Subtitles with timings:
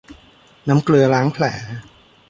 [0.67, 1.43] น้ำเกลือล้างแผล